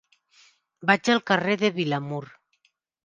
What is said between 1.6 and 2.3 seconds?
de Vilamur.